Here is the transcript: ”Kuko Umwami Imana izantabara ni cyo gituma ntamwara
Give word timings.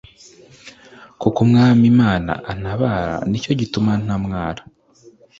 ”Kuko 1.21 1.37
Umwami 1.45 1.83
Imana 1.93 2.31
izantabara 2.37 3.15
ni 3.29 3.37
cyo 3.43 3.51
gituma 3.59 3.91
ntamwara 4.03 4.61